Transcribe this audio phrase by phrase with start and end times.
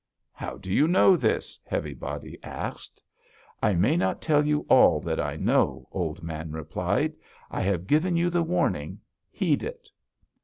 [0.33, 3.03] "'How do you know this?' Heavy Body asked.
[3.61, 7.13] "'I may not tell you all that I know,' Old Man replied.
[7.51, 9.89] 'I have given you the warning; heed it.'